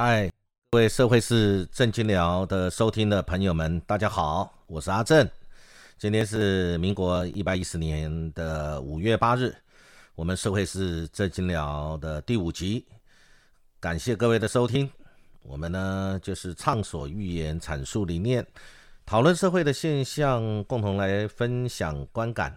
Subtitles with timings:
[0.00, 0.30] 嗨，
[0.70, 5.28] 各位社会是正经聊的收听的朋友们，大家好，我是阿正。
[5.98, 9.52] 今天是民国一百一十年的五月八日，
[10.14, 12.86] 我们社会是正经聊的第五集，
[13.80, 14.88] 感谢各位的收听。
[15.42, 18.46] 我们呢就是畅所欲言，阐述理念，
[19.04, 22.56] 讨论社会的现象，共同来分享观感。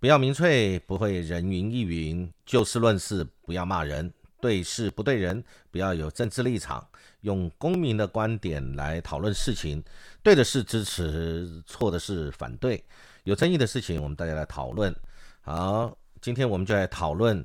[0.00, 4.12] 不要民粹，不会人云亦云，就事论事，不要骂人。
[4.44, 6.86] 对事不对人，不要有政治立场，
[7.22, 9.82] 用公民的观点来讨论事情。
[10.22, 12.84] 对的是支持，错的是反对。
[13.22, 14.94] 有争议的事情，我们大家来讨论。
[15.40, 17.42] 好，今天我们就来讨论。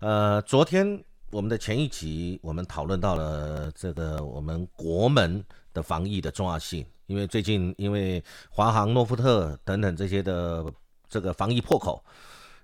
[0.00, 5.42] 呃，昨天我们的前一集，我们讨论到了这个我们国门
[5.72, 6.84] 的防疫的重要性。
[7.06, 10.70] 因为最近，因为华航、诺富特等等这些的
[11.08, 12.04] 这个防疫破口。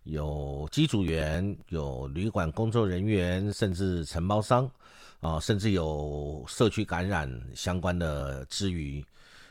[0.08, 4.70] 有机组员，有旅馆工作人员，甚至承包商，
[5.20, 9.04] 啊，甚至有社区感染相关的之余，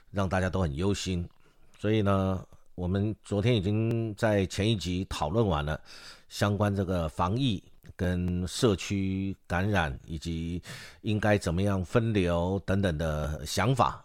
[0.10, 1.30] 让大家都很忧心。
[1.78, 5.80] 所以呢，我们昨天已经在前一集讨论完了
[6.28, 7.64] 相关这个防疫
[7.96, 10.60] 跟社区感染以及
[11.02, 14.04] 应该怎么样分流等等的想法。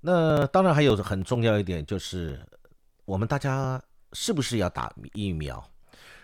[0.00, 2.44] 那当然还有很重要一点就是
[3.04, 3.80] 我们大家。
[4.14, 5.62] 是不是要打疫苗？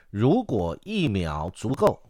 [0.08, 2.00] 如果疫苗足够，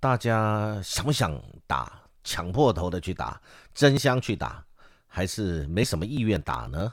[0.00, 2.02] 大家想不想打？
[2.24, 3.40] 抢破头的去打，
[3.72, 4.64] 争相去打，
[5.06, 6.92] 还是没什么意愿打呢？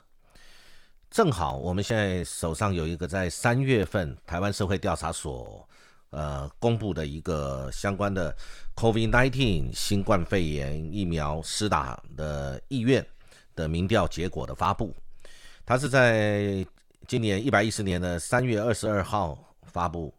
[1.09, 5.67] 正好我们现在手上有一个在三月份台湾社会调查所
[6.11, 8.35] 呃公布的一个相关的
[8.75, 13.03] COVID-19 新冠肺炎疫苗施打的意愿
[13.55, 14.95] 的民调结果的发布，
[15.65, 16.65] 它是在。
[17.05, 20.13] 今年一百一十年的三月二十二号发布，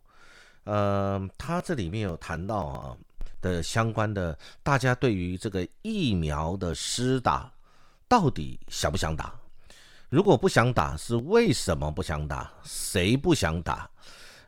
[0.64, 2.96] 呃，它这里面有谈到啊
[3.40, 7.50] 的相关的，大家对于这个疫苗的施打，
[8.06, 9.34] 到底想不想打？
[10.10, 12.52] 如果不想打，是为什么不想打？
[12.62, 13.90] 谁不想打？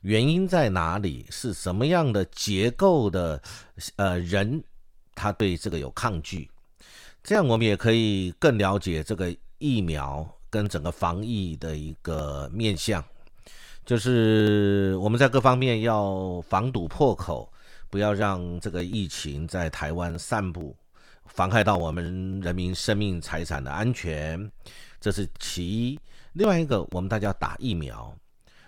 [0.02, 1.26] 原因在哪里？
[1.30, 3.42] 是什么样的结构的
[3.96, 4.62] 呃人，
[5.14, 6.48] 他对这个有抗拒？
[7.24, 10.35] 这样我们也可以更了解这个疫苗。
[10.50, 13.04] 跟整个防疫的一个面向，
[13.84, 17.52] 就是我们在各方面要防堵破口，
[17.90, 20.74] 不要让这个疫情在台湾散布，
[21.26, 24.50] 妨害到我们人民生命财产的安全，
[25.00, 26.00] 这是其一。
[26.32, 28.14] 另外一个，我们大家打疫苗，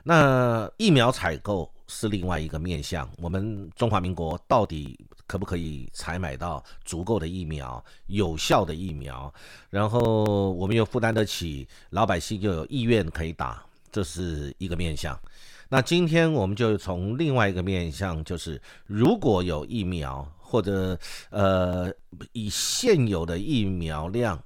[0.03, 4.97] 那疫苗采购是另外一个面向，我们中华民国到底。
[5.29, 9.31] 可不可以采买到足够的疫苗、有效的疫苗？
[9.69, 13.63] 然后我们又负担得起，老百姓又有意愿可以打，
[13.93, 15.21] 这是一个面向。
[15.69, 20.99] 那今天我们就从另外一个面向，就是如果有疫苗，或者
[21.29, 21.93] 呃
[22.33, 24.43] 以现有的疫苗量，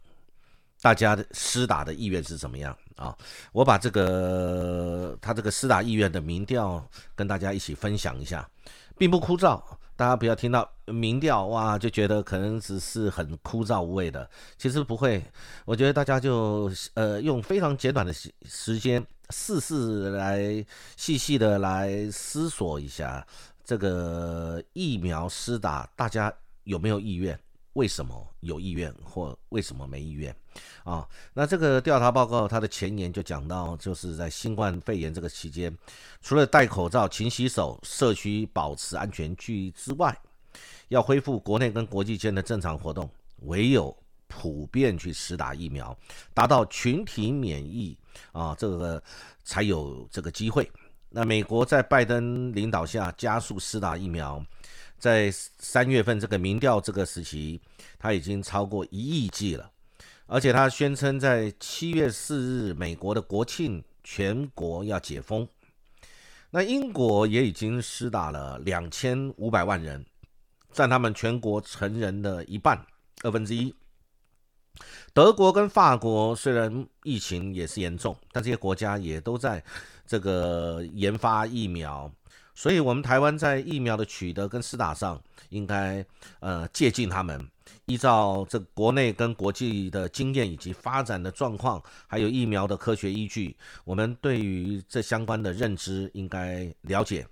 [0.81, 3.17] 大家的施打的意愿是怎么样啊？
[3.53, 8.49] 我把这个他这个施打意愿的民调跟大家一起分享一下，
[8.97, 9.61] 并不枯燥。
[9.95, 14.29] 大家不要听到民调哇，就觉得可能只是很枯燥无味的。
[14.57, 15.23] 其实不会，
[15.65, 20.65] 我觉得大家就呃用非常简短的时时间，试试来
[20.97, 23.25] 细细的来思索一下
[23.63, 26.33] 这个疫苗施打，大家
[26.65, 27.39] 有没有意愿？
[27.75, 30.35] 为什么有意愿或为什么没意愿？
[30.85, 35.75] 啊，那这个调查报告它的前言就讲到，就是在新冠肺炎这个期间，
[36.21, 40.15] 除了戴口罩、勤洗手、社区保持安全距离之外，
[40.89, 43.09] 要恢复国内跟国际间的正常活动，
[43.45, 43.97] 唯有
[44.27, 45.97] 普遍去施打疫苗，
[46.35, 47.97] 达到群体免疫
[48.33, 49.03] 啊，这个
[49.45, 50.71] 才有这个机会。
[51.09, 54.45] 那美国在拜登领导下加速施打疫苗。
[55.03, 57.61] 在三月份这个民调这个时期，
[57.99, 59.69] 他已经超过一亿剂了，
[60.27, 65.49] 而且他宣称在七月四日美国的国庆全国要解封。
[66.51, 70.07] 那英国也已经施打了两千五百万人，
[70.71, 72.87] 占他们全国成人的一半
[73.25, 73.75] 二分之一。
[75.13, 79.65] 德国跟法国虽然疫情也是严重，但这些国家也都在
[80.07, 82.09] 这个研发疫苗。
[82.55, 86.05] 所以，我们台湾在疫苗的取得跟施打上，应该
[86.41, 87.49] 呃借鉴他们，
[87.87, 97.27] 依照这国内跟国际的经验以及发展的状况，还有疫苗的科学依据，我们对于这相关的认知应该了解。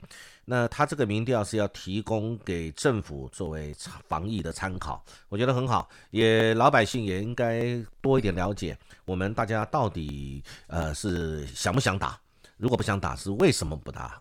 [0.47, 3.75] 那他这个民调是要提供给政府作为
[4.09, 12.19] 防疫的参考，我觉得很好，也老百姓也应该多一点了解，我们大家到底呃是想不想打？
[12.57, 14.21] 如果不想打，是为什么不打？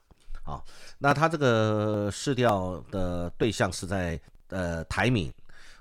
[0.50, 0.63] 啊，
[0.98, 5.31] 那他这个试调的对象是在呃台闽，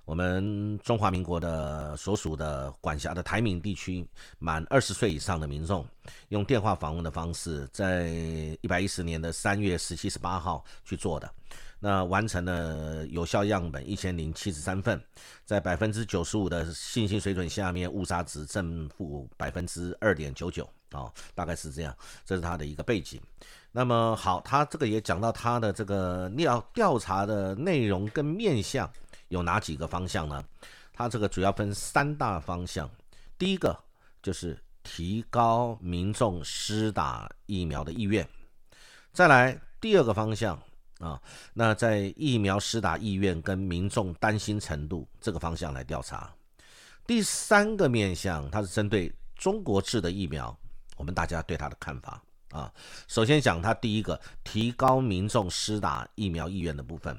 [0.05, 4.06] 我们中华民国的所属的管辖的台闽地区
[4.38, 5.87] 满二十岁以上的民众，
[6.29, 8.09] 用电话访问的方式，在
[8.61, 11.31] 一百一十年的三月十七、十八号去做的，
[11.81, 15.00] 那完成了有效样本一千零七十三份，
[15.47, 20.69] 在百分之九十五的信心水准下面，误差值正负百分之二点九九。
[20.90, 23.20] 啊，大概是这样，这是它的一个背景。
[23.73, 28.90] 那么好，他这个也讲到他的这个调调查的内容跟面向。
[29.29, 30.43] 有哪几个方向呢？
[30.90, 32.90] 它这个主要分三大方向。
[33.37, 33.79] 第一个
[34.23, 38.26] 就是提高民众施打疫苗的意愿。
[39.12, 40.58] 再来第二个方向
[40.99, 41.20] 啊，
[41.52, 46.32] 那在疫苗施打意愿跟民众担心程度这个方向来调查。
[47.06, 50.58] 第三个面向，它是针对中国制的疫苗，
[50.99, 52.71] 我们大家对他的看法啊。
[53.06, 57.19] 首先讲他第一个提高民众施打疫苗意愿的部分。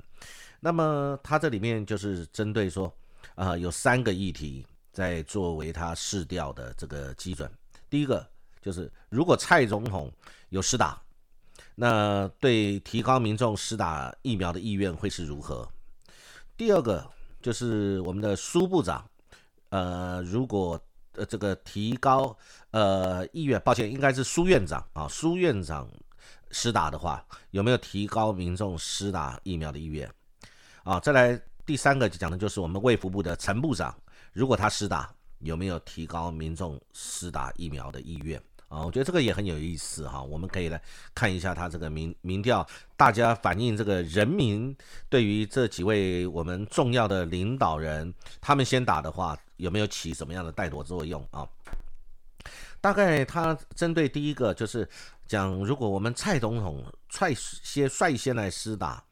[0.59, 2.93] 那么它这里面就是针对说，
[3.35, 7.49] 啊，有三个议题在作为它试调的这个基准。
[7.89, 8.27] 第一个
[8.61, 10.11] 就是如果蔡总统
[10.49, 11.01] 有施打，
[11.75, 15.65] 那对提高民众施打疫苗的意愿会是如何？
[16.57, 17.09] 第二个
[17.41, 19.09] 就是我们的苏部长，
[19.69, 20.77] 呃，如果
[21.15, 22.35] 呃这个提高
[22.71, 25.89] 呃意愿，抱歉，应该是苏院长啊，苏院长
[26.51, 30.09] 施打的话，有没有提高民众施打疫苗的意愿？
[30.83, 33.95] 啊，再来第三个讲的就是我们卫福部的陈部长，
[34.33, 38.83] 如果他施打，有没有提高民众施打疫苗的意愿啊？
[38.85, 40.81] 我觉得这个也很有意思哈，我们可以来
[41.13, 42.65] 看一下他这个民民调，
[42.97, 44.75] 大家反映这个人民
[45.09, 48.11] 对于这几位我们重要的领导人，
[48.41, 51.47] 他们先打的话，有没有起什么样的带动作用啊？
[52.81, 54.89] 大概他针对第一个就是
[55.27, 59.03] 讲，如果我们蔡总统率先率先来施打。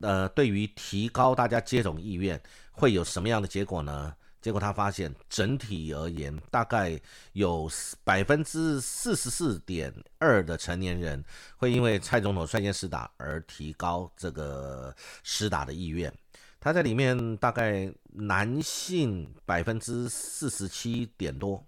[0.00, 2.40] 呃，对于提高大家接种意愿，
[2.70, 4.14] 会有什么样的结果呢？
[4.40, 6.96] 结果他发现，整体而言，大概
[7.32, 7.68] 有
[8.04, 11.24] 百分之四十四点二的成年人
[11.56, 16.14] 会因为蔡总统率先施打而提高这个施打的意愿。
[16.60, 21.64] 他在里面大概男性百分之四十七点多，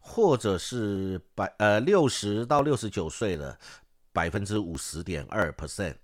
[0.00, 3.58] 或者是百呃六十到六十九岁的
[4.12, 5.94] 百分之五十点二 percent。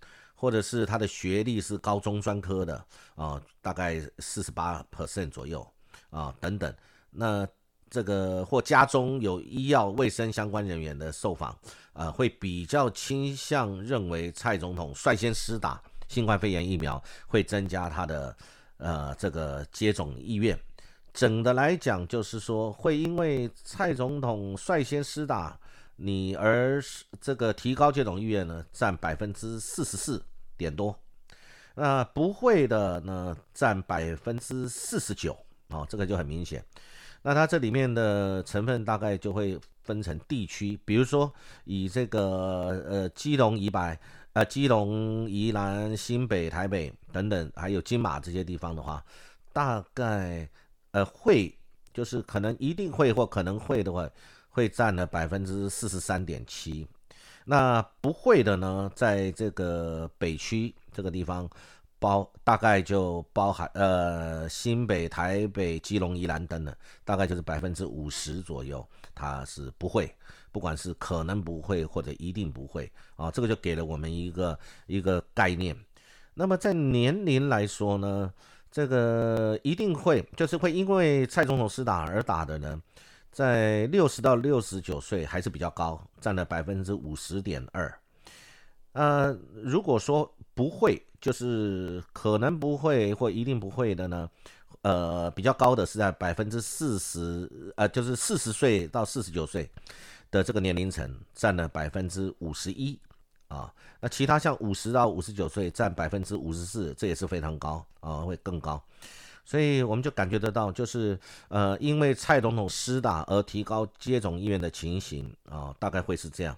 [0.41, 2.85] 或者是他的学历是高中专科的
[3.17, 5.69] 啊，大概四十八 percent 左右
[6.11, 6.73] 啊，等等。
[7.11, 7.45] 那
[7.91, 11.59] 这个或家中有医药卫生相关人员的受访，
[11.93, 18.37] 呃，会比较倾向认为蔡总统率先施打新冠肺炎疫苗，会增加他的
[18.79, 20.59] 呃这个接种意愿。
[21.15, 25.59] 整的来讲，就是说会因为蔡总统率先施打。
[26.01, 26.81] 你而
[27.21, 30.25] 这个提高接种意愿呢，占百分之四十四
[30.57, 30.97] 点多，
[31.75, 35.37] 那不会的呢，占百分之四十九
[35.71, 36.65] 啊，这个就很明显。
[37.21, 41.35] 那它这里面的成分大概就会分成地区，比如说
[41.65, 43.99] 以这个呃基隆、宜白、
[44.33, 49.05] 啊基隆、宜兰、新北、台北等等，还有金马这些地方的话，
[49.53, 50.49] 大概
[50.91, 51.55] 呃会
[51.93, 54.09] 就是可能一定会或可能会的话。
[54.51, 56.85] 会占了百分之四十三点七，
[57.45, 61.49] 那不会的呢，在这个北区这个地方
[61.99, 66.75] 包大概就包含呃新北、台北、基隆、宜兰等等，
[67.05, 70.15] 大概就是百分之五十左右，它是不会，
[70.53, 75.77] 不管是可能不会或者一定不会啊，这个就给了我们一个一个概念。
[76.35, 78.33] 那么在年龄来说呢，
[78.71, 82.81] 这个一定会就是会因为蔡总统施打而打的呢。
[83.31, 88.01] 在六十到六十九岁还是比较高，占了百分之五十点二。
[88.93, 94.29] 呃，如果说不会，就是可能不会或一定不会的呢，
[94.83, 99.71] 呃，比较高的是在百分之四十，呃，就是四十岁到四十九岁
[100.33, 102.99] 的这个年龄层占了百分之五十一
[103.47, 103.73] 啊。
[104.01, 108.83] 那其他像五十到五十九岁占百分之五十四，这也是非常高啊，会更高。
[109.45, 116.57] 所以我们就感觉得到，就是呃，因为蔡总统施打而提高接种意愿的情形啊，大概会是这样。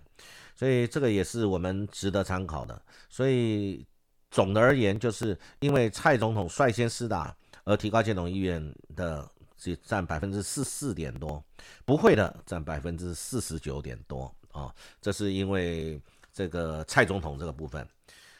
[0.57, 2.81] 所以这个也是我们值得参考的。
[3.09, 3.85] 所以
[4.31, 7.35] 总的而言，就是因为蔡总统率先施打
[7.65, 11.43] 而提高接种意愿的，只占百分之四四点多，
[11.85, 14.75] 不会的占百分之四十九点多啊。
[15.01, 16.01] 这是因为
[16.33, 17.87] 这个蔡总统这个部分。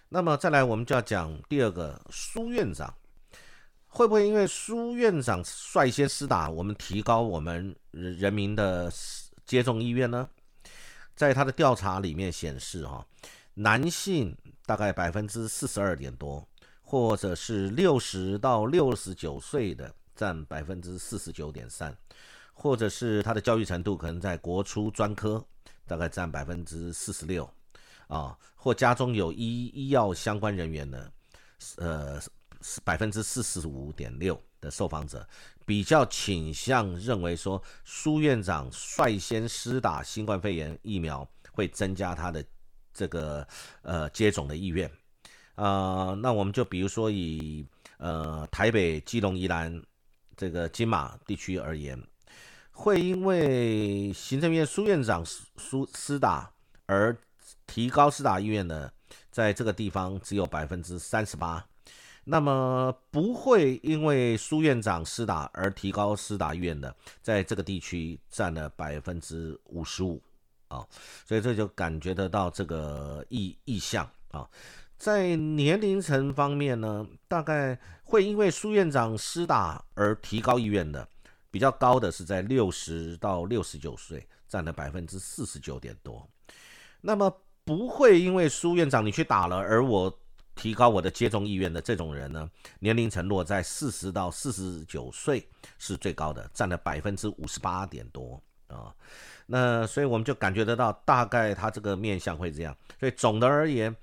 [0.09, 2.93] 那么再来，我们就要讲第二个苏院长。
[3.93, 8.89] 会不会因为苏院长率先施打，我们提高我们人民的
[9.45, 10.29] 接种意愿呢？
[11.17, 13.05] 在他的调查里面显示，哈，
[13.55, 16.47] 男性大概百分之四十二点多，
[16.81, 21.97] 或者是六十到六十九岁的占百分之四十九点三，
[22.53, 25.45] 或者是他的教育程度可能在国初专科，
[25.87, 27.49] 大概占百分之四十六，
[28.07, 31.11] 啊，或家中有医医药相关人员呢，
[31.77, 32.21] 呃，
[32.85, 35.27] 百分之四十五点六的受访者
[35.65, 42.45] 比较倾向认为说，苏院长率先施打新冠肺炎疫苗会增加他的
[42.93, 43.47] 这个
[43.83, 44.91] 呃接种的意愿。
[45.55, 47.67] 啊，那我们就比如说以
[47.99, 49.83] 呃台北、基隆、宜兰
[50.37, 52.03] 这个金马地区而言，
[52.73, 56.51] 会因为行政院苏院长苏施打
[56.87, 57.15] 而
[57.67, 58.91] 提高施打意愿的，
[59.31, 61.63] 在这个地方只有百分之三十八，
[62.25, 70.23] 那么不会因为苏院长施打而提高施打意愿的，在这个地区占了百分之五十五
[70.71, 70.87] 啊，
[71.27, 74.49] 所以这就感觉得到这个意意向啊。
[74.97, 81.09] 在年龄层方面呢，大概会因为苏院长施打而提高意愿的，
[81.51, 86.29] 比较高的是在六十到六十九岁，占了百分之四十九点多。
[87.01, 87.35] 那么
[87.65, 90.15] 不会因为苏院长你去打了，而我
[90.55, 95.49] 提高我的接种意愿的这种人呢，年龄层落在四十到四十九岁
[95.79, 98.39] 是最高的，占了百分之五十八点多
[98.77, 98.95] 啊。
[99.47, 102.77] 那所以我们就感觉得到，大概他这个面相会这样。
[102.99, 103.95] 所以总的而言。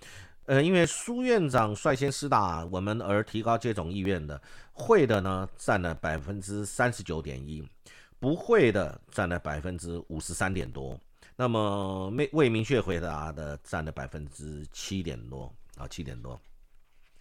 [0.48, 7.62] 呃，因为苏院长率先施打我们而提高接种意愿的，会的呢占了百分之三十九点一，
[8.18, 10.98] 不会的占了百分之五十三点多，
[11.36, 16.40] 那么未未明确回答的占了百分之七点多啊，七点多。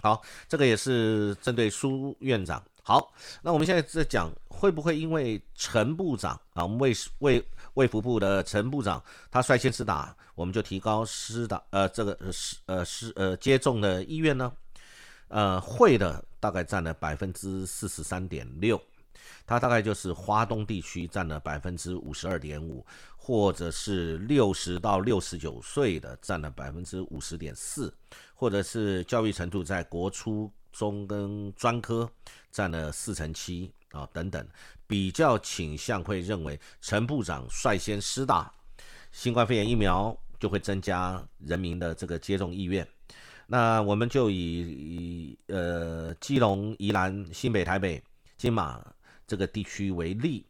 [0.07, 2.63] 好，这个也是针对苏院长。
[2.85, 7.45] 好，那我们现在在讲会不会因为陈部长啊，我们卫卫
[7.75, 14.53] 卫福部的陈部长他率先施打，我们就提高施打呃这个施呃施呃接种的意愿呢？
[15.27, 18.81] 呃，会的大概占了百分之四十三点六，
[19.47, 22.85] 它大概就是华东地区占了百分之五十二点五，
[23.17, 27.93] 或者是六十到六十九岁的占了百分之五十点四，
[28.35, 30.51] 或者是教育程度在国初。
[30.73, 32.07] 中跟专科
[32.53, 34.47] 占了四成七啊，等等，
[34.87, 38.53] 比较倾向会认为陈部长率先施打
[39.11, 42.87] 新冠肺炎疫苗，就会增加人民的这个接种意愿。
[43.47, 48.03] 那我们就以呃基隆、宜兰、新北、台北、
[48.37, 48.85] 金马
[49.27, 50.45] 这个地区为例，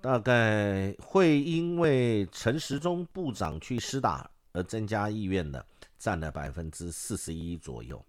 [0.00, 5.64] 大概会因为陈时中部长去施打而增加意愿的，
[5.98, 8.04] 占了百分之四十一左右。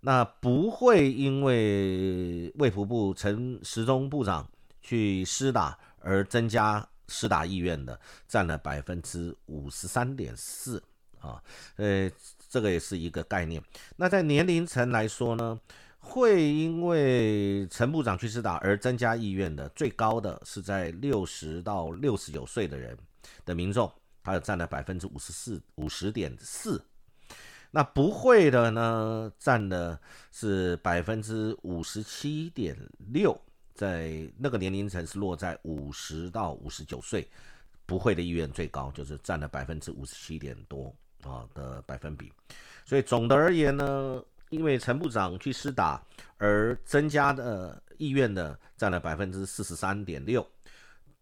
[0.00, 4.50] 那不会因为卫福部陈时中部长
[4.80, 10.82] 去施打而增加施打意愿的，占了百分之五十三点四
[11.20, 11.40] 啊，
[11.76, 12.10] 呃，
[12.48, 13.62] 这个也是一个概念。
[13.94, 15.60] 那在年龄层来说呢，
[16.04, 22.98] 会因为陈部长去施打而增加意愿的，最高的是在六十到六十九岁的人
[23.44, 23.90] 的民众，
[24.22, 26.84] 他占了百分之五十四五十点四。
[27.70, 29.98] 那不会的呢，占的
[30.30, 32.76] 是百分之五十七点
[33.12, 33.34] 六，
[33.72, 37.26] 在那个年龄层是落在五十到五十九岁，
[37.86, 42.30] 不会的意愿最高，就是占了百分之五十七点多啊的百分比。
[42.84, 46.00] 所以总的而言呢，因为陈部长去施打
[46.36, 50.46] 而增加的意愿的占了百分之四十三点六，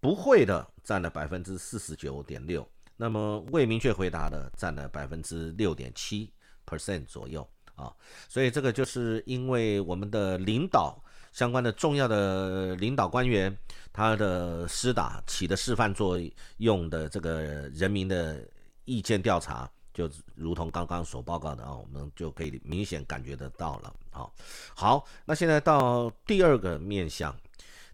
[0.00, 6.30] 不会的占了百分之四十九点六，那么未明确回答的占了百分之六点七。
[6.66, 7.44] percent 左右
[7.74, 7.92] 啊，
[8.28, 13.56] 所以这个就是因为我们的领导相关的重要的领导官员，
[13.92, 16.16] 他的施打起的示范作
[16.58, 17.42] 用的这个
[17.74, 18.46] 人民的
[18.84, 19.68] 意见调查，
[20.00, 24.26] 就如同刚刚所报告的啊，我们就可以明显感觉得到了啊。
[24.74, 27.36] 好，那现在到第二个面向，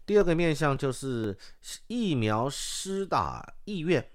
[0.05, 1.37] 第二个面向就是
[1.87, 4.05] 疫苗施打意愿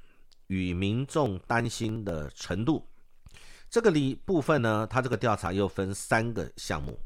[0.47, 2.89] 与民众担心的程度。
[3.69, 6.99] 这个里部分呢，它这个调查又分三个项目。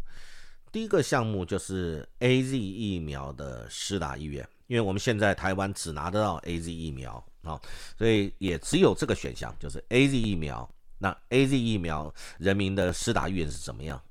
[0.71, 7.61] 第一个项目就是 A Z 疫苗的施打意愿，因为我们现在台湾只拿得到 A Z 疫苗啊，
[7.99, 10.69] 所以也只有这个选项，就是 A Z 疫苗。
[10.99, 14.03] 那 A Z 疫苗人民的施打意愿是怎么样？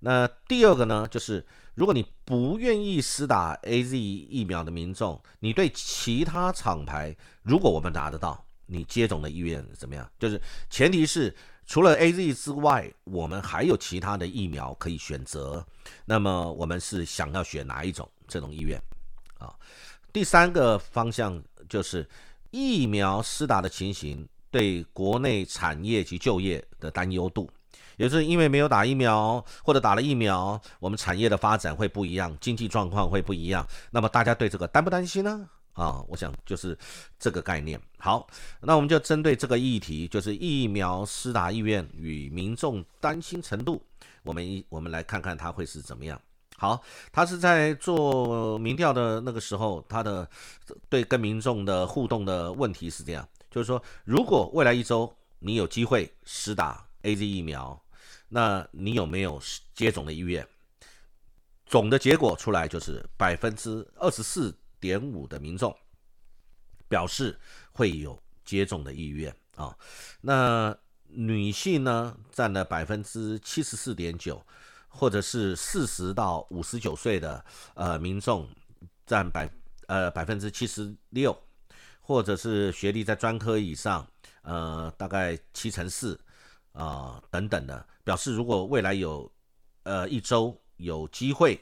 [0.00, 1.44] 那第二个呢，就是
[1.74, 10.10] 如果你不愿意施打 A Z 疫苗的民众，你对其他厂牌，如果我们拿得到，你接种的意愿怎么样？
[10.18, 10.40] 就是
[10.70, 11.34] 前提是。
[11.66, 15.66] 除了 A Z 之外，我们还有其他的疫苗可以选择。
[16.04, 18.06] 那么我们是想要选哪一种？
[18.28, 18.78] 这种意愿
[19.38, 19.50] 啊。
[20.12, 22.06] 第三个方向就是
[22.50, 27.50] 疫苗施打的情形对国内产业及就业的担忧度。
[27.96, 33.66] 也是因为没有打疫苗，或者打了疫苗，我们产业的发展会不一样，经济状况会不一样。
[33.90, 35.48] 那么大家对这个担不担心呢？
[35.72, 36.78] 啊，我想就是
[37.18, 37.80] 这个概念。
[37.98, 38.24] 好，
[38.60, 43.82] 那我们就针对这个议题，就是疫苗施打意愿与民众担心程度，
[44.22, 46.20] 我们一我们来看看它会是怎么样。
[46.56, 46.80] 好，
[47.12, 50.28] 他是在做民调的那个时候，他的
[50.88, 57.80] 对跟民众的互动的问题是这样，就是说，如果未来一周你有机会施打 A Z 疫苗，
[58.28, 59.40] 那你有没有
[59.74, 60.44] 接种的意愿？
[61.64, 65.72] 总的结果出来就是百分之二十四点五的民众
[66.88, 67.38] 表示
[67.70, 69.76] 会有接种的意愿啊，
[70.20, 74.44] 那女性呢占了百分之七十四点九。
[74.96, 77.44] 或者是四十到五十九岁的
[77.74, 78.48] 呃民众
[79.04, 79.50] 占百
[79.88, 81.36] 呃百分之七十六，
[82.06, 84.06] 或者是学历在专科以上，
[84.42, 86.20] 呃大概七成四
[86.72, 89.30] 啊等等的，表示如果未来有
[89.84, 91.58] 呃一周有机会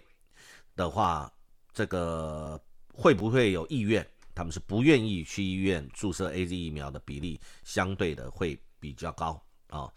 [0.75, 1.33] 的话，
[1.73, 2.61] 这个
[2.93, 4.05] 会不会有意愿？
[4.35, 9.41] 他们是不愿意去医院注射 A Z 疫苗的比例相对的会比较高。
[9.69, 9.91] 啊，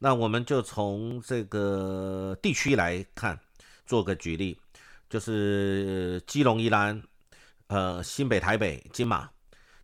[0.00, 3.38] 那我们就从这个地区来看，
[3.86, 4.58] 做个举例，
[5.08, 7.00] 就是基隆、宜兰、
[7.68, 9.30] 呃新北、台北、金马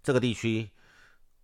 [0.08, 0.70] 这个地区，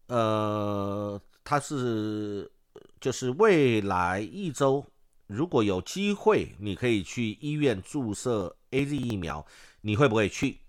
[0.06, 2.50] 呃，它是
[2.98, 4.82] 就是未来一周
[5.26, 9.44] 如果有机会，你可以去医院注射 A Z 疫苗，
[9.82, 10.60] 你会不会去？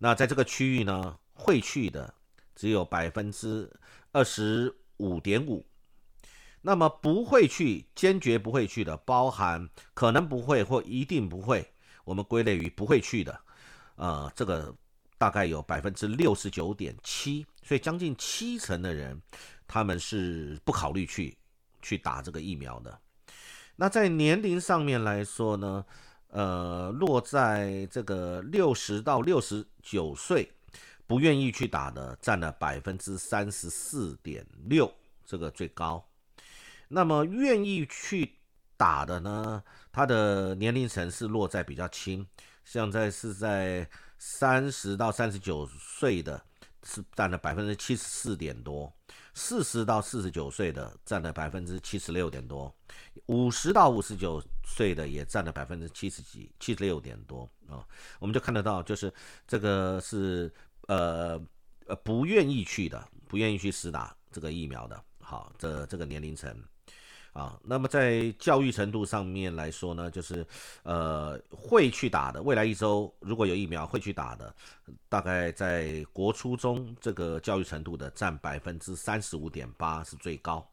[0.00, 2.12] 那在这个区域呢，会去的
[2.56, 3.72] 只有百分之
[4.10, 5.64] 二十五点五。
[6.62, 13.40] 那么不会去，坚决不会去的，包含可能不会或一定不会，我们归类于不会去的，
[13.94, 14.74] 呃，这个
[15.18, 19.20] 大概有百分之六十九点七，所以将近七成的人，
[19.66, 21.36] 他们是不考虑去
[21.82, 22.98] 去打这个疫苗的。
[23.76, 25.84] 那在年龄上面来说呢，
[26.28, 30.50] 呃，落在这个六十到六十九岁，
[31.06, 34.92] 不愿意去打的占了百分之三十四点六，
[35.26, 36.04] 这个最高。
[36.88, 38.36] 那么愿意去
[38.76, 39.62] 打的呢？
[39.92, 42.26] 他的年龄层是落在比较轻，
[42.64, 46.44] 像在是在三十到三十九岁的，
[46.82, 48.92] 是占了百分之七十四点多；
[49.32, 52.68] 四十到四十九岁的占了百分之七十六点多；
[53.26, 57.86] 五十到五十九岁的也占了百分之七十几、七十六点多啊。
[58.18, 59.12] 我们就看得到，就是
[59.46, 60.52] 这个是
[60.88, 61.40] 呃
[61.86, 65.04] 呃不愿意去的，不愿意去施打这个疫苗的。
[65.20, 66.52] 好，这这个年龄层。
[67.32, 70.44] 啊，那么在教育程度上面来说呢，就是
[70.82, 74.52] 呃会去打的，未来一周如果有疫苗会去打的，
[75.08, 80.68] 大概在国初中这个教育程度的占百分之三十五点八是最高。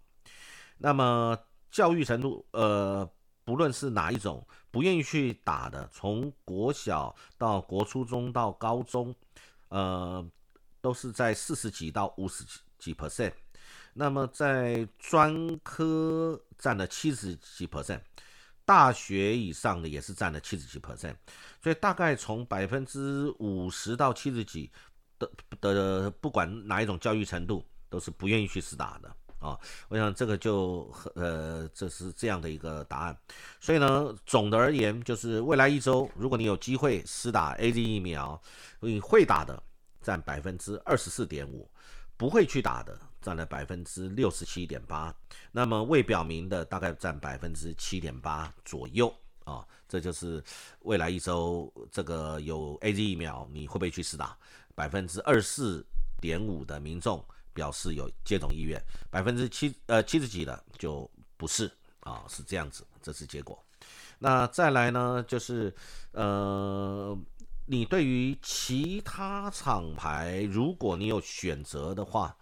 [0.77, 1.37] 那么
[1.69, 3.07] 教育程度呃
[3.43, 9.13] 不论是哪一种不愿意去打的，从国小到国初中到高中，
[9.69, 10.27] 呃
[10.81, 13.33] 都是在四十几到五十几几 percent。
[13.97, 18.01] 那么在专科占了七十几 percent，
[18.65, 21.15] 大学以上的也是占了七十几 percent，
[21.63, 24.69] 所以大概从百分之五十到七十几
[25.17, 25.31] 的
[25.61, 29.57] 的，不管哪一种教育程度，都是不愿意去试打的啊。
[29.87, 33.17] 我想这个就呃，这是这样的一个答案。
[33.61, 38.41] 所以呢，总的而言，就是未来一周，如果你有机会施打 A Z 疫苗，
[38.81, 39.63] 你会打的
[40.01, 41.71] 占百分之二十四点五，
[42.17, 42.99] 不会去打的。
[43.25, 45.11] 占了百分之六十七点八，
[45.51, 49.11] 那么未表明的大概占百分之七点八左右
[49.45, 50.43] 啊，这就是
[50.81, 54.37] 未来一周这个有 A Z 疫苗你会不会去试打？
[54.75, 55.83] 百分之二四
[56.21, 63.59] 点五的民众表示有接种意愿，百分之七呃七十几的就不是啊，是这样子，这是结果。
[64.19, 65.73] 那再来呢，就是
[66.11, 67.17] 呃，
[67.65, 72.37] 你对于其他厂牌，如果你有选择的话。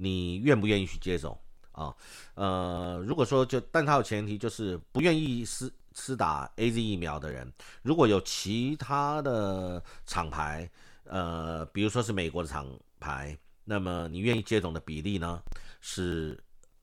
[0.00, 1.36] 你愿不愿意去接种
[1.72, 1.92] 啊？
[2.34, 10.70] 呃，如果说就，但它有前提，就是不愿意施施打 A Z 疫苗的人，如果有其他的厂牌，
[11.02, 12.64] 呃，比如说是美国的厂
[13.00, 15.42] 牌，那么你愿意接种的比例呢
[15.80, 16.38] 是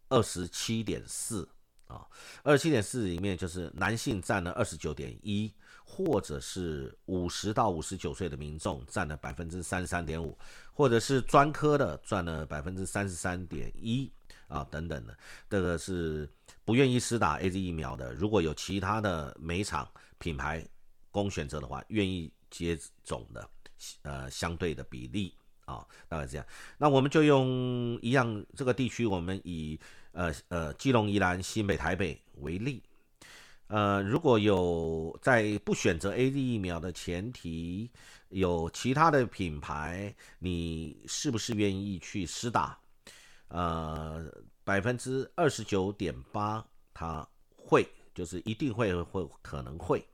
[0.09, 1.47] 二十七点四
[1.87, 2.05] 啊，
[2.43, 5.49] 二十七点四里面就是男性占了二十九点一。
[5.87, 10.37] 或者是五十到五十九岁的民众占了百分之三十三点五，
[10.73, 14.11] 或者是专科的占了百分之三十三点一
[14.47, 15.17] 啊等等的，
[15.49, 16.27] 这个是
[16.65, 18.13] 不愿意施打 A Z 疫苗的。
[18.13, 20.67] 如果有其他的每厂品牌
[21.11, 23.49] 供选择的话，愿意接种的，
[24.01, 25.33] 呃，相对的比例
[25.65, 26.45] 啊，大概这样。
[26.77, 29.79] 那我们就用一样这个地区，我们以
[30.11, 32.83] 呃呃基隆、宜兰、新北、台北为例。
[33.67, 37.89] 呃，如果有在不选择 A D 疫苗的前提，
[38.29, 42.77] 有其他的品牌，你是不是愿意去施打？
[43.47, 44.31] 呃，
[44.63, 50.05] 百分之二十九点八，他会，就是一定会会可能会。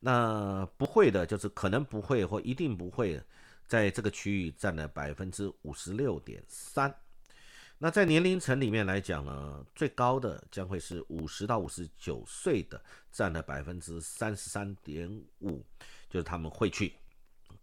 [0.00, 3.20] 那不会的，就是可能不会或一定不会，
[3.66, 6.94] 在这个区域占了百分之五十六点三。
[7.78, 15.06] 那在年龄层里面来讲呢，最高的将会是五十到五十九岁的，占了百分之三十三点
[15.40, 15.62] 五，
[16.08, 16.94] 就是他们会去，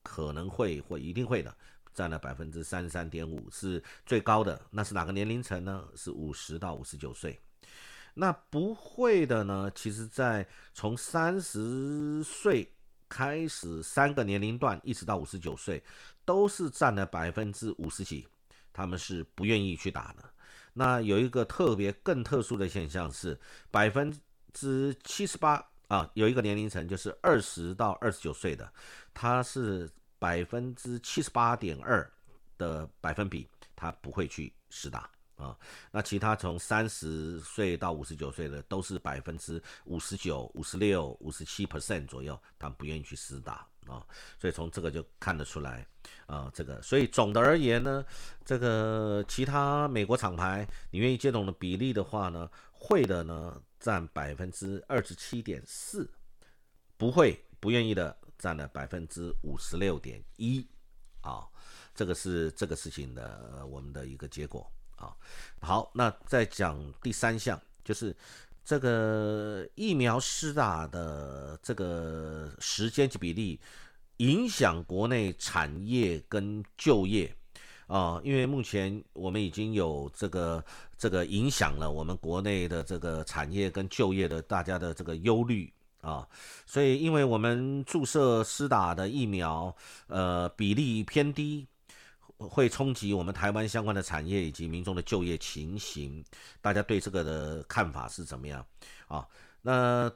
[0.04, 1.56] 可能会或一定会的，
[1.96, 4.62] 占了百分之三十三点五，是最高的。
[4.70, 5.84] 那是哪个年龄层呢？
[5.96, 7.40] 是五十到五十九岁。
[8.14, 9.72] 那不会的呢？
[9.74, 12.72] 其实，在从三十岁
[13.10, 15.84] 开始三个年龄段，一直到五十九岁，
[16.24, 18.28] 都是占了百分之五十几。
[18.74, 20.30] 他们是不愿意去打的。
[20.74, 24.12] 那有一个特别更特殊的现象是，百分
[24.52, 28.74] 之七十八啊，有一个年龄层就是二十到二十九岁的，
[29.14, 32.12] 他是百分之七十八点二
[32.58, 35.10] 的百分比，他不会去试打
[35.44, 35.58] 啊。
[35.92, 43.68] 那其他从三十岁到五十九岁的都是百分之五十九、五十六、五十七 percent 左右，他们不愿意去试打。
[43.86, 44.02] 啊，
[44.40, 45.86] 所以从这个就看得出来，
[46.26, 48.06] 啊，这个，所以总的而言呢，
[48.46, 56.10] 这个其他美国厂牌你愿意接种的比例的话呢，会的呢占百分之二十七点四，
[56.96, 60.66] 不会不愿意的占了百分之五十六点一，
[61.20, 61.46] 啊，
[61.94, 64.66] 这个是这个事情的我们的一个结果
[65.04, 65.14] 啊。
[65.62, 68.16] 好，那再讲第三项，就是。
[68.66, 73.60] 这个疫苗施打的这个时间及比例，
[74.20, 77.36] 影响国内产业跟就业
[77.88, 80.64] 啊，因为目前我们已经有这个
[80.98, 86.26] 这个影响了我们国内的这个产业跟就业的大家的这个忧虑啊，
[86.66, 89.76] 所以因为我们注射施打的疫苗，
[90.08, 91.68] 呃，比例偏低。
[92.50, 96.24] 会冲击我们台湾相关的产业以及民众的就业情形，
[96.62, 98.66] 大家对这个的看法是怎么样
[99.08, 99.28] 啊？
[99.62, 100.12] 那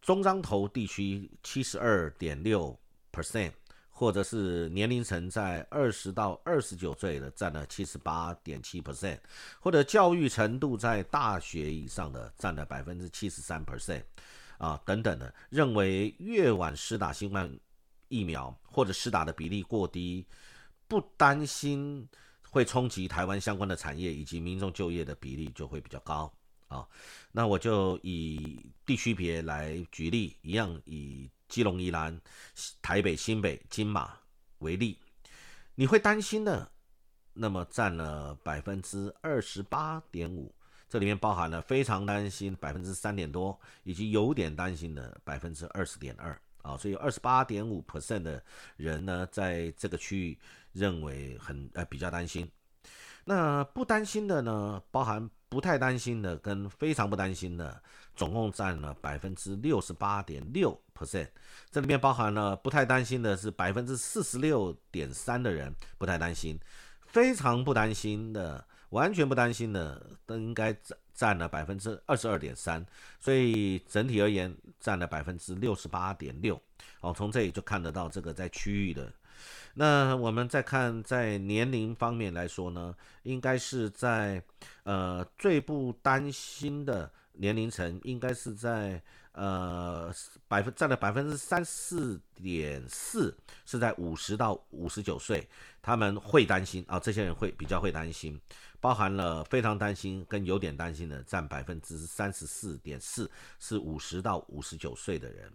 [0.00, 2.78] 中彰投地区七十二点六
[3.12, 3.52] percent，
[3.90, 9.18] 或者是年龄层在二十到二十九岁的占了七十八点七 percent，
[9.60, 14.02] 或者教育程度在大学以上的占了百分之七十三 percent，
[14.58, 17.52] 啊等等的，认为越晚施打新冠
[18.08, 20.26] 疫苗或者施打的比例过低。
[20.92, 22.06] 不担心
[22.50, 26.30] 会冲击台湾相关的产业以及民众就业的比例就会比较高
[26.68, 26.86] 啊。
[27.30, 32.20] 那我就以地区别来举例，一样以基隆、宜兰、
[32.82, 34.12] 台北、新北、金马
[34.58, 34.98] 为例，
[35.74, 36.70] 你会担心的，
[37.32, 40.54] 那么占了百分之二十八点五，
[40.90, 46.76] 这里面包含了非常担心百分之三点多，以及有点担心的百分之二十点二啊。
[46.76, 48.42] 所以二十八点五 percent 的
[48.76, 50.38] 人呢，在这个区域。
[50.72, 52.50] 认为很呃比较担心，
[53.26, 57.78] 那不担心的呢，包含不太担心的跟非常不担心的，
[58.16, 61.28] 总共占了百分之六十八点六 percent。
[61.70, 66.58] 这里面包含了不太担心的是百分之四十六点三的人不太担心，
[67.02, 72.84] 非常不担心的，完全不担心的都应该占占了百分之二十二点三。
[73.20, 76.60] 所以整体而言占了百分之六十八点六。
[77.00, 79.12] 哦，从这里就看得到这个在区域的。
[79.74, 84.42] 那我们再看，在年龄方面来说呢，应该是在
[84.84, 90.14] 呃最不担心的年龄层，应该是在呃
[90.46, 95.48] 百分占了百分之三四点四，是在五十到五十九岁，
[95.80, 98.40] 他们会担心啊，这些人会比较会担心，
[98.80, 105.52] 包含了非常担心跟有点担心的占百分之三十四点四，是五十到五十九岁的人，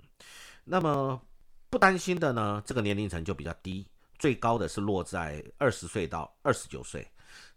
[0.63, 1.22] 那么
[1.70, 3.88] 不担心的呢，这个年龄层就比较低。
[4.18, 7.08] 最高的是落在二十岁到二十九岁，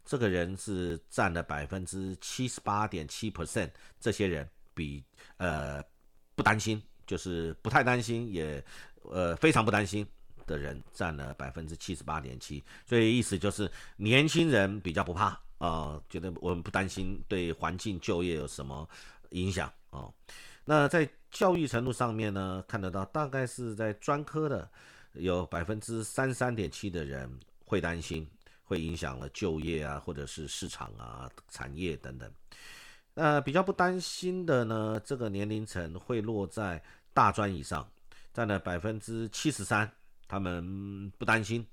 [0.04, 3.70] 这个人是占了百分之七十八点七 percent。
[3.98, 5.02] 这些人比
[5.38, 5.82] 呃
[6.40, 8.64] 不担心，就是不太担心，也
[9.02, 10.06] 呃非常不担心
[10.46, 12.64] 的人占了百分之七十八点七。
[12.86, 18.88] 所以意思就是年轻人比较不怕啊，觉得我们不担心对环境就业有什么
[19.32, 20.08] 影响啊。
[20.64, 24.66] 那在教育程度上面呢，看得到大概是在专科的。
[25.14, 27.28] 有百分之三三点七的人
[27.64, 28.24] 会担心，
[28.62, 32.32] 会影响了就业啊，或者是市场啊、产业等等。
[33.14, 37.86] 那比较不担心的呢，这个年龄层会落在大专以上，
[38.32, 39.90] 占了百分之七十三，
[40.28, 41.66] 他们不担心，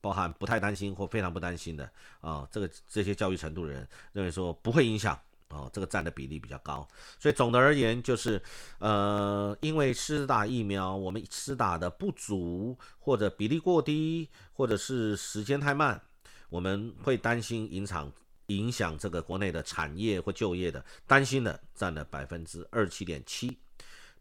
[0.00, 1.88] 包含不太担心或非常不担心的
[2.20, 2.46] 啊。
[2.50, 6.86] 这个这些教育程度的人认为说不会影响哦，这个占的比例比较高。
[7.18, 8.42] 所以总的而言，就是
[8.78, 16.02] 呃，因为施打疫苗，我们施打的不足，或者比例过低，或者是时间太慢，
[16.48, 18.12] 我们会担心影响
[18.50, 23.56] 影响这个国内的产业或就业的，担心的占了百分之二十七点七，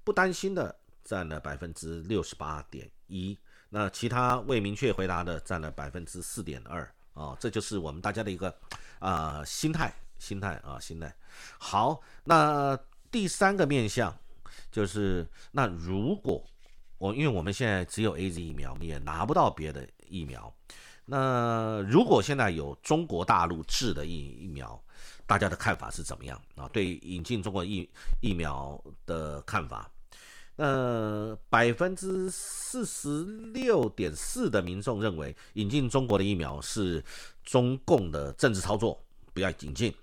[0.04, 3.38] 不担心的占了百分之六十八点一。
[3.70, 8.56] 那其他未明确回答的占了百分之四点二啊，这就是我们大家的一个
[9.00, 11.14] 啊心态，心态啊心态。
[11.58, 12.78] 好，那
[13.12, 14.16] 第三个面向
[14.72, 16.44] 就是那如果
[16.98, 20.54] 我因为我们现在只有 A Z 疫苗，也拿不到别的疫苗，
[21.10, 24.80] 那如果现在有中国大陆制的疫疫苗，
[25.26, 26.70] 大家的看法是怎么样啊？
[26.72, 27.90] 对引进中国疫
[28.22, 29.90] 疫苗的看法？
[30.58, 37.04] 呃，百分之四十六点四的民众认为引进中国的疫苗是
[37.44, 39.02] 中共的政治操作，
[39.34, 39.94] 不要引进。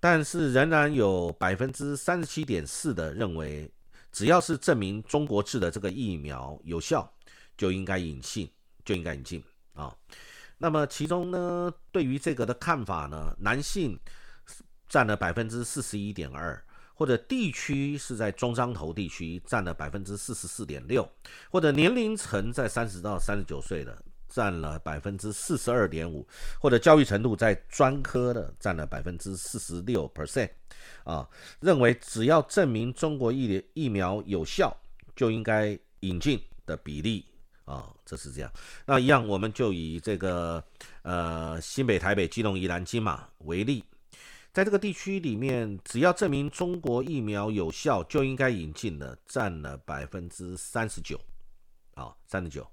[0.00, 3.70] 但是仍然有百分之三十七点四的认为，
[4.10, 7.10] 只要是证明中国制的这个疫苗有效，
[7.56, 8.50] 就应该引进，
[8.84, 9.44] 就应该引进
[9.74, 9.94] 啊。
[10.58, 13.98] 那么其中呢，对于这个的看法呢，男性
[14.88, 16.64] 占了百分之四十一点二。
[16.96, 21.04] 或者地区是在中彰投地区占了百分之四十四点六，
[21.50, 26.24] 或者年龄层在三十到三十九岁的占了百分之四十二点五，
[26.60, 30.48] 或者教育程度在专科的占了百分之四十六 percent，
[31.02, 34.72] 啊，认为只要证明中国疫疫苗有效，
[35.16, 37.26] 就应该引进的比例
[37.64, 38.52] 啊，这是这样。
[38.86, 40.62] 那一样，我们就以这个
[41.02, 43.84] 呃新北、台北、基隆、宜兰、金马为例。
[44.52, 51.20] 在这个地区里面，只要证明中国疫苗有效，就应该引进的，占了百分之三十九，
[51.94, 52.64] 啊，三十九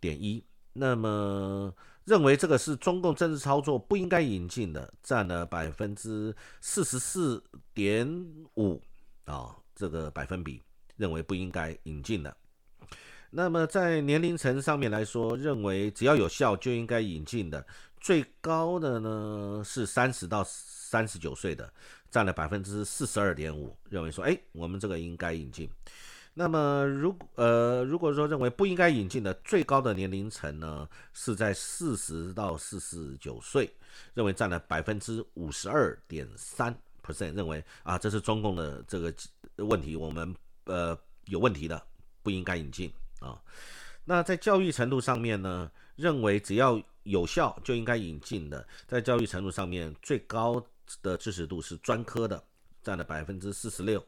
[0.00, 0.42] 点一。
[0.72, 8.08] 那么认为这个是中共政治操作，不应该引进的，占了百分之四十四点
[8.54, 8.80] 五，
[9.26, 10.62] 啊，这个百分比
[10.96, 12.34] 认为不应该引进的。
[13.30, 17.66] 那么在年龄层上面来说，认为只要有效就应该引进的，
[18.00, 20.46] 最高的呢是三十到。
[20.88, 21.68] 三十九岁的
[22.12, 25.68] 占了百分之四十二点五，认为说，哎，我们这个应该引进。
[26.32, 33.68] 那么，如呃，如果说认为不应该引进的最高的年龄层呢，是在四十到四十九岁，
[34.14, 36.72] 认为占了百分之五十二点三
[37.04, 39.12] percent，认为啊，这是中共的这个
[39.56, 40.32] 问题，我们
[40.66, 41.82] 呃有问题的，
[42.22, 43.40] 不应该引进啊。
[44.04, 50.64] 那在教育程度上面呢，认为只要有效就应该引进的，在教育程度上面最高。
[51.02, 52.40] 的支持度是专科的，
[52.80, 54.00] 占了百分之四十六。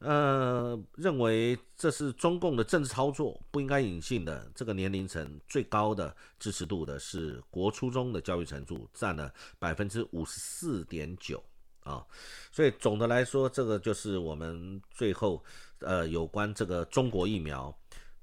[0.00, 4.46] 呃，认为这是中共的政治操作，不应该引进的。
[4.54, 11.42] 这个年龄层最高的支持度的是国初中的教育程度，占了百分之五十四点九
[11.80, 12.04] 啊。
[12.52, 15.42] 所以总的来说，这个就是我们最后
[15.78, 17.74] 呃有关这个中国疫苗，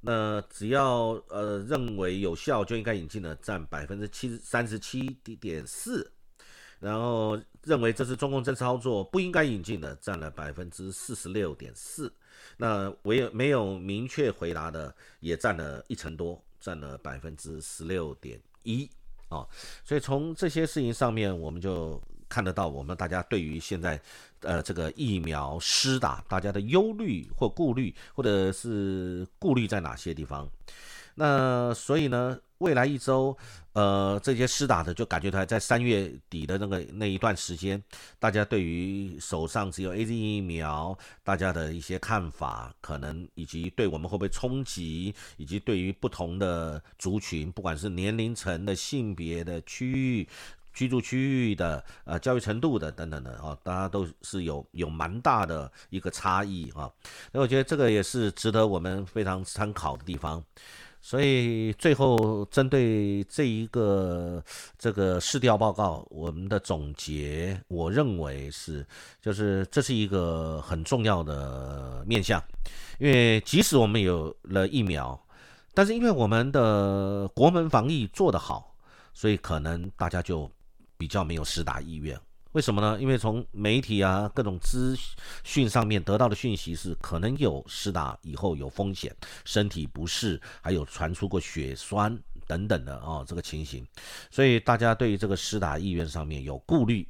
[0.06, 5.02] 那只要呃认为有效就应该引进的，占百分之七三十七
[5.40, 6.12] 点四。
[6.80, 12.14] 然后认为这是中共政治操作，不应该引进的，占了百分之四十六点四。
[12.58, 18.90] 那唯有没有明确回答的，也占了一成多，占了百分之十六点一。
[19.30, 19.48] 啊，
[19.86, 22.02] 所以从这些事情上面，我们就
[22.34, 24.02] 看得到，我们大家对于现在，
[24.40, 30.50] 呃，这个疫苗施打，大家的忧虑或顾虑，或者是顾虑在哪些地方？
[31.14, 32.40] 那所以呢？
[32.60, 33.38] 未来一周，
[33.74, 37.84] 呃，这些施打的就感觉他在三月底的那个那一段时间，
[38.20, 50.30] 大家对于手上只有 A Z 疫苗，大家的一些看法，可能以及对我们会不会冲击，以及对于不同的族群，不管是年龄层的、性别的、区域
[50.74, 56.92] 居住区域的、呃教育程度的等等的啊，大家都是有有蛮大的一个差异啊。
[57.32, 60.44] 那我觉得这个也是值得我们非常参考的地方。
[61.06, 64.42] 所以最后针对这一个
[64.80, 68.88] 这个市调报告，我们的总结，我认为是，
[69.22, 72.42] 就是这是一个很重要的面向，
[73.00, 75.22] 因为即使我们有了疫苗，
[75.74, 78.74] 但是因为我们的国门防疫做得好，
[79.14, 80.50] 所以可能大家就
[80.98, 82.20] 比较没有施打意愿。
[82.54, 83.02] 为什么呢？
[83.02, 84.96] 因为从媒体啊各种资
[85.44, 93.84] 讯上面得到的讯息是，可能有施打以后有风险，身体不适，还有传出过血栓等等的哦这个情形，
[94.30, 97.08] 所以大家对于这个施打意愿上面有顾虑。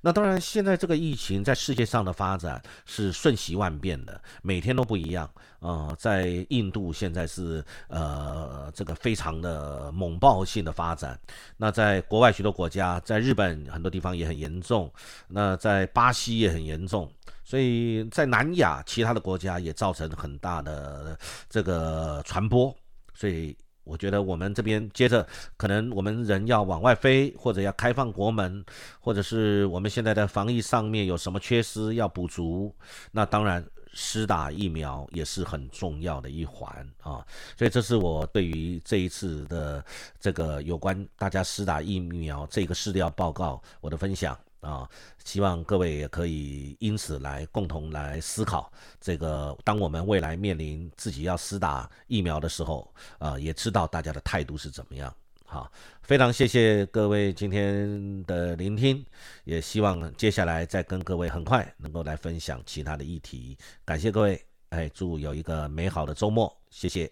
[0.00, 5.30] 那当然，现在这个疫情在世界上的发展是瞬息万变的，每天都不一样
[5.60, 5.94] 啊。
[5.98, 11.18] 在印度现在是呃这个非常的猛爆性的发展，
[11.56, 14.92] 那在国外许多国家，在日本很多地方也很严重，
[15.28, 17.10] 那在巴西也很严重，
[17.44, 22.74] 所以在南亚其他的国家也造成很大的这个传播，
[23.14, 23.56] 所以。
[23.84, 28.64] 我觉得我们这边接着可能我们人要往外飞，或者要开放国门，
[29.00, 32.74] 或者是我们现在的防疫上面有什么缺失要补足，
[33.10, 36.70] 那当然施打疫苗也是很重要的一环
[37.02, 37.26] 啊。
[37.58, 39.84] 所以这是我对于这一次的
[40.20, 44.38] 这个有关大家施打疫苗这个试料报告我的分享。
[44.62, 44.88] 啊，
[45.24, 55.12] 希望各位也可以因此来共同来思考这个，当我们未来面临自己要施打疫苗的时候，啊，也知道大家的态度是怎么样。
[55.44, 55.70] 好，
[56.02, 59.04] 非常谢谢各位今天的聆听，
[59.44, 63.58] 也希望接下来再跟各位很快能够来分享其他的议题。
[63.84, 67.10] 感谢各位，哎，祝有一个美好的周末，谢谢。